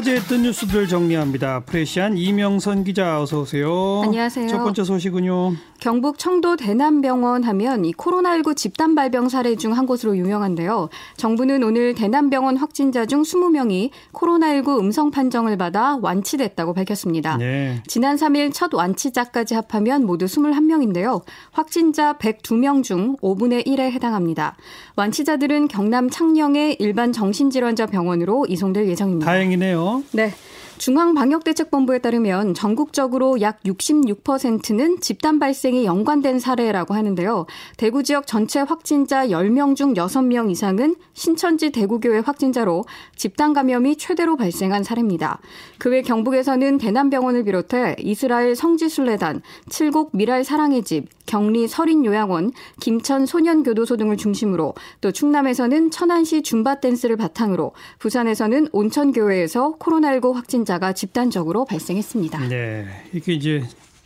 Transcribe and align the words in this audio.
화제했던 0.00 0.42
뉴스들 0.42 0.88
정리합니다. 0.88 1.60
프레시안 1.60 2.18
이명선 2.18 2.84
기자 2.84 3.18
어서 3.22 3.40
오세요. 3.40 4.02
안녕하세요. 4.04 4.46
첫 4.46 4.62
번째 4.62 4.84
소식은요. 4.84 5.54
경북 5.80 6.18
청도 6.18 6.56
대남병원 6.56 7.44
하면 7.44 7.84
이 7.86 7.92
코로나19 7.94 8.56
집단 8.56 8.94
발병 8.94 9.28
사례 9.30 9.56
중 9.56 9.72
한 9.76 9.86
곳으로 9.86 10.16
유명한데요. 10.16 10.88
정부는 11.16 11.62
오늘 11.62 11.94
대남병원 11.94 12.56
확진자 12.58 13.04
중 13.06 13.22
20명이 13.22 13.90
코로나19 14.12 14.78
음성 14.80 15.10
판정을 15.10 15.56
받아 15.56 15.98
완치됐다고 16.00 16.72
밝혔습니다. 16.74 17.36
네. 17.38 17.82
지난 17.86 18.16
3일 18.16 18.52
첫 18.52 18.72
완치자까지 18.74 19.54
합하면 19.54 20.04
모두 20.04 20.26
21명인데요. 20.26 21.22
확진자 21.52 22.14
102명 22.18 22.82
중 22.82 23.16
5분의 23.16 23.66
1에 23.66 23.90
해당합니다. 23.92 24.56
완치자들은 24.96 25.68
경남 25.68 26.10
창녕의 26.10 26.76
일반 26.80 27.12
정신질환자 27.12 27.86
병원으로 27.86 28.46
이송될 28.48 28.88
예정입니다. 28.88 29.26
다행이네요. 29.26 29.85
네. 30.12 30.32
중앙방역대책본부에 30.78 31.98
따르면 31.98 32.54
전국적으로 32.54 33.40
약 33.40 33.60
66%는 33.64 35.00
집단 35.00 35.38
발생이 35.38 35.84
연관된 35.84 36.38
사례라고 36.38 36.94
하는데요. 36.94 37.46
대구 37.76 38.02
지역 38.02 38.26
전체 38.26 38.60
확진자 38.60 39.26
10명 39.28 39.74
중 39.74 39.94
6명 39.94 40.50
이상은 40.50 40.94
신천지 41.14 41.70
대구교회 41.70 42.20
확진자로 42.20 42.84
집단 43.16 43.52
감염이 43.52 43.96
최대로 43.96 44.36
발생한 44.36 44.84
사례입니다. 44.84 45.40
그 45.78 45.96
외 45.96 46.02
경북에서는 46.02 46.78
대남병원을 46.78 47.44
비롯해 47.44 47.96
이스라엘 48.00 48.54
성지순례단, 48.54 49.40
칠곡 49.70 50.10
미랄 50.12 50.44
사랑의 50.44 50.82
집, 50.82 51.06
경리 51.26 51.68
설인요양원, 51.68 52.52
김천 52.80 53.24
소년교도소 53.24 53.96
등을 53.96 54.16
중심으로 54.16 54.74
또 55.00 55.12
충남에서는 55.12 55.90
천안시 55.90 56.42
줌바 56.42 56.80
댄스를 56.80 57.16
바탕으로 57.16 57.72
부산에서는 57.98 58.68
온천교회에서 58.72 59.76
코로나19 59.78 60.34
확진 60.34 60.64
확진자가 60.66 60.92
집단적으로 60.92 61.64
발생했습니다. 61.64 62.48
네. 62.48 62.84
이게 63.14 63.32
이제 63.32 63.62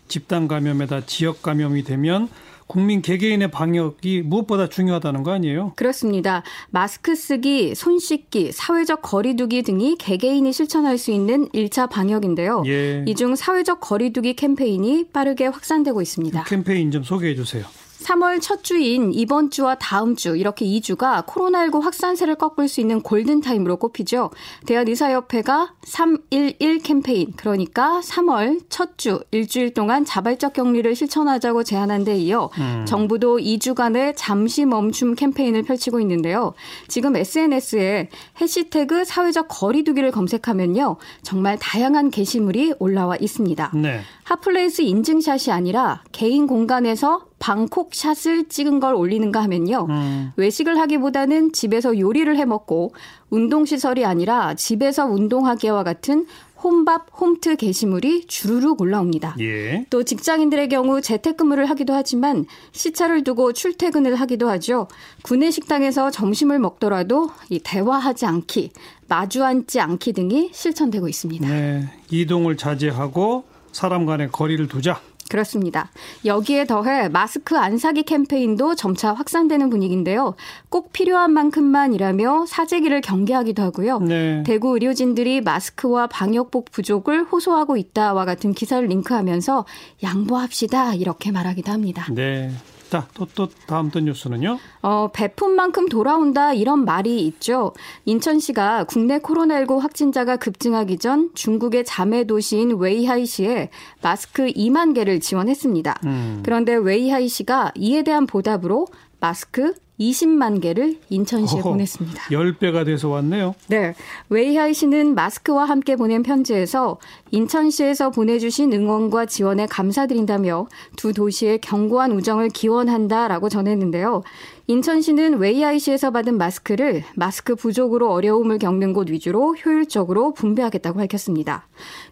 집단 0.06 0.46
감염에다 0.46 1.06
지역 1.06 1.42
감염이 1.42 1.82
되면 1.82 2.28
국민 2.66 3.02
개개인의 3.02 3.50
방역이 3.50 4.22
무엇보다 4.22 4.68
중요하다는 4.68 5.24
거 5.24 5.32
아니에요? 5.32 5.72
그렇습니다. 5.74 6.44
마스크 6.70 7.16
쓰기, 7.16 7.74
손 7.74 7.98
씻기, 7.98 8.52
사회적 8.52 9.02
거리두기 9.02 9.62
등이 9.62 9.96
개개인이 9.98 10.52
실천할 10.52 10.98
수 10.98 11.10
있는 11.10 11.48
1차 11.48 11.90
방역인데요. 11.90 12.62
예. 12.66 13.04
이중 13.08 13.34
사회적 13.34 13.80
거리두기 13.80 14.34
캠페인이 14.34 15.08
빠르게 15.12 15.46
확산되고 15.46 16.00
있습니다. 16.00 16.44
캠페인 16.44 16.92
좀 16.92 17.02
소개해 17.02 17.34
주세요. 17.34 17.64
3월 18.10 18.40
첫 18.40 18.64
주인 18.64 19.12
이번 19.14 19.50
주와 19.50 19.76
다음 19.76 20.16
주 20.16 20.36
이렇게 20.36 20.64
2주가 20.64 21.24
코로나19 21.26 21.80
확산세를 21.80 22.34
꺾을 22.34 22.66
수 22.66 22.80
있는 22.80 23.02
골든타임으로 23.02 23.76
꼽히죠. 23.76 24.30
대한의사협회가 24.66 25.74
311 25.84 26.80
캠페인 26.82 27.32
그러니까 27.36 28.00
3월 28.02 28.60
첫 28.68 28.90
주 29.00 29.20
일주일 29.30 29.72
동안 29.72 30.04
자발적 30.04 30.52
격리를 30.52 30.94
실천하자고 30.94 31.62
제안한 31.62 32.04
데 32.04 32.18
이어 32.18 32.50
음. 32.58 32.84
정부도 32.86 33.38
2주간의 33.38 34.12
잠시 34.14 34.66
멈춤 34.66 35.14
캠페인을 35.14 35.62
펼치고 35.62 36.00
있는데요. 36.00 36.52
지금 36.86 37.16
SNS에 37.16 38.10
hashtag 38.42 39.06
사회적 39.06 39.46
거리두기를 39.48 40.10
검색하면요. 40.10 40.96
정말 41.22 41.58
다양한 41.58 42.10
게시물이 42.10 42.74
올라와 42.78 43.16
있습니다. 43.18 43.70
네. 43.76 44.00
hot 44.24 44.46
place 44.46 44.82
인증샷이 44.82 45.50
아니라 45.50 46.02
개인 46.20 46.46
공간에서 46.46 47.24
방콕 47.38 47.94
샷을 47.94 48.50
찍은 48.50 48.78
걸 48.78 48.94
올리는가 48.94 49.42
하면요. 49.42 49.86
음. 49.88 50.32
외식을 50.36 50.78
하기보다는 50.78 51.54
집에서 51.54 51.98
요리를 51.98 52.36
해 52.36 52.44
먹고 52.44 52.92
운동 53.30 53.64
시설이 53.64 54.04
아니라 54.04 54.52
집에서 54.52 55.06
운동하기와 55.06 55.82
같은 55.82 56.26
홈밥, 56.62 57.06
홈트 57.18 57.56
게시물이 57.56 58.26
주르륵 58.26 58.82
올라옵니다. 58.82 59.36
예. 59.40 59.86
또 59.88 60.02
직장인들의 60.02 60.68
경우 60.68 61.00
재택근무를 61.00 61.70
하기도 61.70 61.94
하지만 61.94 62.44
시차를 62.72 63.24
두고 63.24 63.54
출퇴근을 63.54 64.14
하기도 64.16 64.50
하죠. 64.50 64.88
구내 65.22 65.50
식당에서 65.50 66.10
점심을 66.10 66.58
먹더라도 66.58 67.30
이 67.48 67.60
대화하지 67.60 68.26
않기, 68.26 68.72
마주 69.08 69.42
앉지 69.42 69.80
않기 69.80 70.12
등이 70.12 70.50
실천되고 70.52 71.08
있습니다. 71.08 71.48
네. 71.48 71.88
이동을 72.10 72.58
자제하고 72.58 73.44
사람 73.72 74.04
간의 74.04 74.28
거리를 74.30 74.68
두자. 74.68 75.00
그렇습니다. 75.30 75.90
여기에 76.24 76.66
더해 76.66 77.08
마스크 77.08 77.56
안 77.56 77.78
사기 77.78 78.02
캠페인도 78.02 78.74
점차 78.74 79.14
확산되는 79.14 79.70
분위기인데요. 79.70 80.34
꼭 80.68 80.92
필요한 80.92 81.32
만큼만 81.32 81.94
일하며 81.94 82.46
사재기를 82.46 83.00
경계하기도 83.00 83.62
하고요. 83.62 84.00
네. 84.00 84.42
대구 84.44 84.74
의료진들이 84.74 85.40
마스크와 85.40 86.08
방역복 86.08 86.72
부족을 86.72 87.24
호소하고 87.24 87.76
있다와 87.76 88.24
같은 88.24 88.52
기사를 88.52 88.86
링크하면서 88.86 89.64
양보합시다 90.02 90.94
이렇게 90.94 91.30
말하기도 91.30 91.70
합니다. 91.70 92.06
네. 92.10 92.50
자, 92.90 93.06
또, 93.14 93.24
또 93.36 93.48
다음 93.66 93.88
또 93.90 94.00
뉴스는요? 94.00 94.58
어, 94.82 95.08
베푼 95.12 95.52
만큼 95.52 95.88
돌아온다 95.88 96.52
이런 96.52 96.84
말이 96.84 97.24
있죠. 97.26 97.72
인천시가 98.04 98.84
국내 98.84 99.20
코로나19 99.20 99.78
확진자가 99.78 100.36
급증하기 100.36 100.98
전 100.98 101.30
중국의 101.34 101.84
자매 101.84 102.24
도시인 102.24 102.78
웨이하이시에 102.78 103.70
마스크 104.02 104.46
2만 104.46 104.94
개를 104.96 105.20
지원했습니다. 105.20 106.00
음. 106.04 106.42
그런데 106.44 106.74
웨이하이시가 106.74 107.72
이에 107.76 108.02
대한 108.02 108.26
보답으로 108.26 108.88
마스크 109.20 109.74
20만 110.00 110.62
개를 110.62 110.96
인천시에 111.10 111.60
어허, 111.60 111.70
보냈습니다. 111.70 112.22
10배가 112.30 112.86
돼서 112.86 113.10
왔네요. 113.10 113.54
네. 113.68 113.94
웨이하이시는 114.30 115.14
마스크와 115.14 115.66
함께 115.66 115.94
보낸 115.94 116.22
편지에서 116.22 116.98
인천시에서 117.30 118.10
보내주신 118.10 118.72
응원과 118.72 119.26
지원에 119.26 119.66
감사드린다며 119.66 120.66
두 120.96 121.12
도시의 121.12 121.60
견고한 121.60 122.12
우정을 122.12 122.48
기원한다라고 122.48 123.50
전했는데요. 123.50 124.22
인천시는 124.68 125.38
웨이하이시에서 125.38 126.12
받은 126.12 126.38
마스크를 126.38 127.02
마스크 127.16 127.56
부족으로 127.56 128.12
어려움을 128.12 128.58
겪는 128.58 128.92
곳 128.92 129.10
위주로 129.10 129.54
효율적으로 129.56 130.32
분배하겠다고 130.32 130.96
밝혔습니다. 130.98 131.66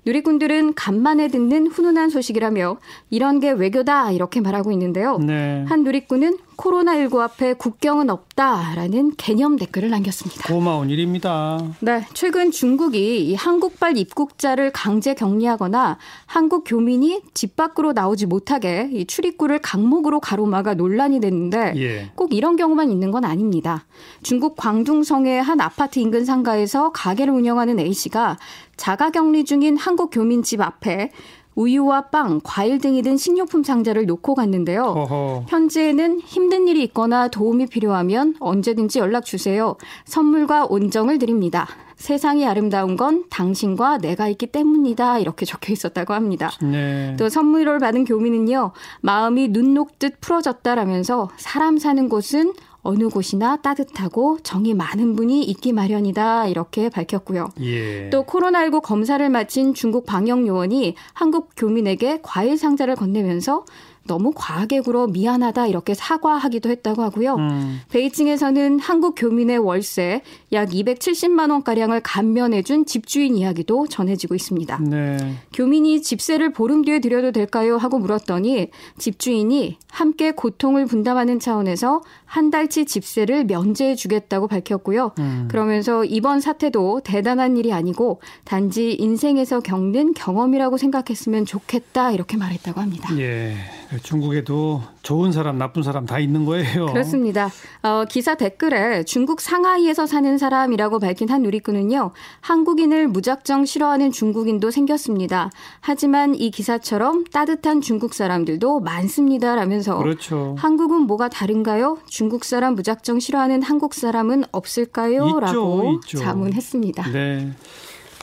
누리꾼들은 0.04 0.75
간만에 0.75 1.28
듣는 1.28 1.69
훈훈한 1.69 2.10
소식이라며 2.10 2.78
이런 3.10 3.38
게 3.38 3.53
외교다 3.53 4.10
이렇게 4.10 4.41
말하고 4.41 4.72
있는데요. 4.72 5.19
네. 5.19 5.65
한 5.69 5.84
누리꾼은 5.84 6.38
코로나19 6.59 7.21
앞에 7.21 7.55
국경은 7.55 8.11
없다라는 8.11 9.13
개념 9.17 9.57
댓글을 9.57 9.91
남겼습니다. 9.91 10.53
고마운 10.53 10.91
일입니다. 10.91 11.59
네, 11.81 12.05
최근 12.15 12.51
중국이 12.51 13.35
한국발 13.37 13.97
입국자를 13.97 14.73
강제 14.73 15.15
격리하거나 15.15 15.99
한국 16.27 16.65
교민이 16.67 17.23
집 17.33 17.55
밖으로 17.55 17.93
나오지 17.93 18.27
못하게 18.27 18.91
이 18.93 19.07
출입구를 19.07 19.61
강목으로 19.61 20.19
가로막아 20.21 20.75
논란이 20.75 21.21
됐는데 21.21 21.75
예. 21.77 22.11
꼭 22.17 22.35
이런 22.35 22.57
경우만 22.57 22.91
있는 22.91 23.13
건 23.13 23.25
아닙니다. 23.25 23.87
중국 24.23 24.57
광둥성의 24.57 25.41
한 25.41 25.61
아파트 25.61 26.01
인근 26.01 26.25
상가에서 26.25 26.91
가게를 26.91 27.33
운영하는 27.33 27.79
A 27.79 27.93
씨가 27.93 28.37
자가 28.77 29.11
격리 29.11 29.45
중인 29.45 29.77
한국 29.77 30.11
교민 30.11 30.43
집 30.43 30.61
앞에 30.61 31.13
우유와 31.59 32.03
빵, 32.03 32.41
과일 32.45 32.79
등이 32.79 33.03
든 33.03 33.17
식료품 33.17 33.65
상자를 33.65 34.07
놓고 34.07 34.37
갔는데요. 34.37 34.85
어허. 34.85 35.47
편지에는 35.49 36.21
힘든 36.21 36.69
일이 36.69 36.85
있거나 36.85 37.27
도움이 37.27 37.67
필요하면 37.67 38.37
언제든지 38.39 39.01
연락 39.01 39.25
주세요. 39.25 39.77
선물과 40.05 40.67
온정을 40.67 41.19
드립니다. 41.19 41.67
세상이 41.97 42.47
아름다운 42.47 42.97
건 42.97 43.25
당신과 43.29 43.99
내가 43.99 44.29
있기 44.29 44.47
때문이다. 44.47 45.19
이렇게 45.19 45.45
적혀 45.45 45.73
있었다고 45.73 46.15
합니다. 46.15 46.53
네. 46.63 47.17
또 47.19 47.29
선물을 47.29 47.81
받은 47.81 48.05
교민은요, 48.05 48.71
마음이 49.01 49.49
눈 49.49 49.75
녹듯 49.75 50.21
풀어졌다라면서 50.21 51.31
사람 51.39 51.79
사는 51.79 52.09
곳은 52.09 52.53
어느 52.83 53.09
곳이나 53.09 53.56
따뜻하고 53.56 54.39
정이 54.43 54.75
많은 54.75 55.16
분이 55.16 55.43
있기 55.44 55.72
마련이다 55.72 56.47
이렇게 56.47 56.89
밝혔고요. 56.89 57.49
예. 57.61 58.11
또 58.11 58.25
코로나19 58.25 58.83
검사를 58.83 59.28
마친 59.28 59.75
중국 59.75 60.07
방역 60.07 60.47
요원이 60.47 60.95
한국 61.13 61.51
교민에게 61.57 62.21
과일 62.22 62.57
상자를 62.57 62.97
건네면서 62.97 63.65
너무 64.09 64.33
과하게 64.34 64.81
굴어 64.81 65.07
미안하다 65.07 65.69
이렇게 65.69 65.95
사과하기도 65.95 66.69
했다고 66.69 67.03
하고요. 67.03 67.37
음. 67.37 67.81
베이징에서는 67.91 68.81
한국 68.81 69.15
교민의 69.16 69.59
월세 69.59 70.22
약 70.51 70.71
270만 70.71 71.53
원가량을 71.53 72.01
감면해준 72.01 72.87
집주인 72.87 73.37
이야기도 73.37 73.87
전해지고 73.87 74.34
있습니다. 74.34 74.78
네. 74.81 75.16
교민이 75.53 76.03
집세를 76.03 76.53
보름 76.53 76.83
뒤에 76.84 76.99
드려도 76.99 77.31
될까요? 77.31 77.77
하고 77.77 78.01
물었더니 78.01 78.71
집주인이 78.99 79.78
함께 79.91 80.33
고통을 80.33 80.87
분담하는 80.87 81.39
차원에서 81.39 82.03
한 82.25 82.51
달치 82.51 82.87
집세를 82.87 83.45
면제해 83.45 83.95
주겠다고 83.95 84.49
밝혔고요. 84.49 85.13
음. 85.19 85.49
그러면서 85.51 86.04
이번 86.04 86.41
사태도 86.41 87.03
대단한 87.04 87.57
일이 87.57 87.72
아니고 87.72 88.21
단지 88.45 88.93
인생에서 88.93 89.61
겪는 89.61 90.15
경험이라고 90.15 90.77
생각했으면 90.77 91.47
좋겠다 91.47 92.13
이렇게 92.13 92.37
말했다고 92.37 92.81
합니다. 92.81 93.16
예. 93.19 93.54
중국에도 94.03 94.83
좋은 95.03 95.33
사람, 95.33 95.57
나쁜 95.57 95.83
사람 95.83 96.05
다 96.05 96.19
있는 96.19 96.45
거예요. 96.45 96.87
그렇습니다. 96.87 97.49
어, 97.83 98.05
기사 98.09 98.35
댓글에 98.35 99.05
중국 99.05 99.41
상하이에서 99.41 100.07
사는 100.07 100.37
사람이라고 100.37 100.99
밝힌 100.99 101.31
한 101.31 101.43
누리꾼은요, 101.43 102.11
한국인을 102.41 103.09
무작정 103.09 103.65
싫어하는 103.65 104.13
중국인도 104.13 104.71
생겼습니다. 104.71 105.51
하지만 105.81 106.35
이 106.35 106.51
기사처럼 106.51 107.25
따뜻한 107.25 107.81
중국 107.81 108.13
사람들도 108.13 108.81
많습니다라면서 108.81 109.99
그렇죠. 109.99 110.55
한국은 110.59 111.03
뭐가 111.03 111.29
다른가요? 111.29 111.99
중국 112.07 112.45
사람 112.45 112.75
무작정 112.75 113.21
싫어하는 113.21 113.63
한국 113.63 113.95
사람은 113.95 114.45
없을까요? 114.53 115.27
있죠, 115.27 115.41
라고 115.41 115.93
있죠. 115.95 116.19
자문했습니다. 116.19 117.11
네. 117.13 117.53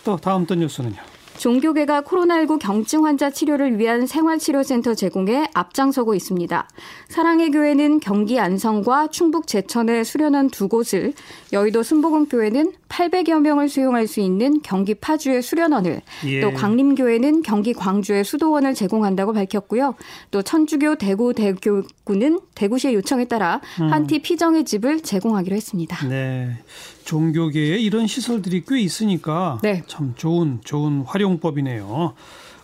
또 0.04 0.18
다음 0.18 0.46
또 0.46 0.54
뉴스는요. 0.54 1.15
종교계가 1.38 2.02
코로나19 2.02 2.60
경증 2.60 3.06
환자 3.06 3.30
치료를 3.30 3.78
위한 3.78 4.08
생활치료센터 4.08 4.96
제공에 4.96 5.48
앞장서고 5.54 6.16
있습니다. 6.16 6.68
사랑의 7.10 7.52
교회는 7.52 8.00
경기 8.00 8.40
안성과 8.40 9.08
충북 9.08 9.48
제천에 9.48 10.04
수련원 10.04 10.50
두 10.50 10.68
곳을, 10.68 11.14
여의도 11.52 11.84
순복음교회는 11.84 12.74
800여 12.90 13.42
명을 13.42 13.68
수용할 13.68 14.08
수 14.08 14.22
있는 14.22 14.62
경기 14.62 14.94
파주의 14.94 15.42
수련원을, 15.42 16.02
예. 16.28 16.42
또 16.42 16.54
광림교회는 16.54 17.42
경기 17.44 17.74
광주의 17.74 18.24
수도원을 18.24 18.74
제공한다고 18.74 19.34
밝혔고요. 19.34 19.96
또 20.32 20.42
천주교 20.42 20.96
대구 20.96 21.34
대교구는 21.34 22.40
대구시의 22.56 22.94
요청에 22.96 23.26
따라 23.26 23.60
음. 23.82 23.92
한티 23.92 24.20
피정의 24.20 24.64
집을 24.64 25.02
제공하기로 25.02 25.56
했습니다. 25.56 26.08
네. 26.08 26.58
종교계에 27.04 27.78
이런 27.78 28.08
시설들이 28.08 28.64
꽤 28.68 28.80
있으니까 28.80 29.60
네. 29.62 29.84
참 29.88 30.14
좋은 30.16 30.60
좋은 30.64 31.04
활 31.06 31.22
용법이네요. 31.26 32.14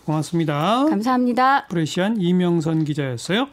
고맙습니다. 0.04 0.86
감사합니다. 0.88 1.66
프레시안 1.66 2.20
이명선 2.20 2.84
기자였어요. 2.84 3.48